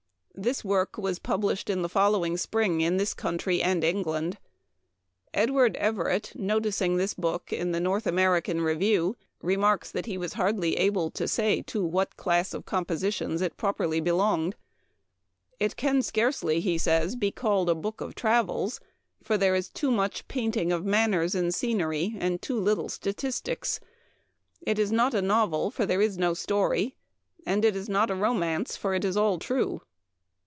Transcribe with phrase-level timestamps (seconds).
[0.33, 4.39] This work was published in the following spring in this country and England.
[5.35, 10.33] Edward Everett, noticing this book in the North American Re view, remarks that he was
[10.33, 14.55] hardly able to say to what class of compositions it properly belonged."
[15.67, 18.79] It can scarcely," he says," be called a book of travels,
[19.21, 23.79] for there is too much painting of man ners and scenery, and too little statistics;
[24.61, 26.95] it is not a novel, for there is no story;
[27.45, 29.81] and it is not a romance, for it is all true.